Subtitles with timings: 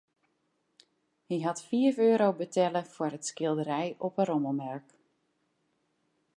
[1.27, 4.87] Hy hat fiif euro betelle foar it skilderij op in rommelmerk.